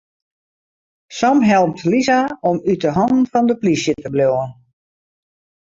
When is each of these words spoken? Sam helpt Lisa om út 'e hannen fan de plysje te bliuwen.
Sam 1.17 1.41
helpt 1.41 1.85
Lisa 1.91 2.19
om 2.49 2.57
út 2.71 2.81
'e 2.85 2.91
hannen 2.97 3.29
fan 3.31 3.45
de 3.49 3.55
plysje 3.61 3.93
te 4.01 4.07
bliuwen. 4.13 4.49